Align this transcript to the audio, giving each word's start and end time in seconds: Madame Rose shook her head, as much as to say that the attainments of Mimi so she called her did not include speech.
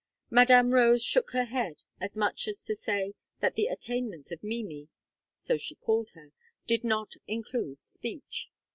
Madame 0.31 0.71
Rose 0.71 1.03
shook 1.03 1.29
her 1.29 1.45
head, 1.45 1.83
as 1.99 2.15
much 2.15 2.47
as 2.47 2.63
to 2.63 2.73
say 2.73 3.13
that 3.39 3.53
the 3.53 3.67
attainments 3.67 4.31
of 4.31 4.43
Mimi 4.43 4.87
so 5.37 5.57
she 5.57 5.75
called 5.75 6.09
her 6.15 6.31
did 6.65 6.83
not 6.83 7.11
include 7.27 7.83
speech. 7.83 8.49